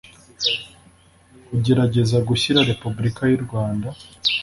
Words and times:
ugerageza 1.55 2.17
gushyira 2.29 2.67
repubulika 2.69 3.21
y 3.31 3.35
urwanda 3.37 3.89